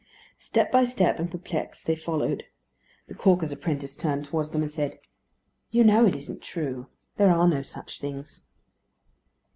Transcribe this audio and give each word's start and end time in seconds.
Step 0.39 0.71
by 0.71 0.83
step, 0.83 1.19
and 1.19 1.29
perplexed, 1.29 1.85
they 1.85 1.95
followed. 1.95 2.43
The 3.05 3.13
caulker's 3.13 3.51
apprentice 3.51 3.95
turned 3.95 4.25
towards 4.25 4.49
them 4.49 4.63
and 4.63 4.71
said 4.71 4.97
"You 5.69 5.83
know 5.83 6.07
it 6.07 6.15
isn't 6.15 6.41
true. 6.41 6.87
There 7.17 7.29
are 7.29 7.47
no 7.47 7.61
such 7.61 7.99
things." 7.99 8.47